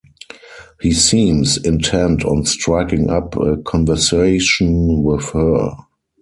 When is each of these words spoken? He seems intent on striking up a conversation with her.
He 0.81 0.93
seems 0.93 1.57
intent 1.57 2.25
on 2.25 2.43
striking 2.45 3.11
up 3.11 3.35
a 3.35 3.57
conversation 3.57 5.03
with 5.03 5.29
her. 5.33 5.73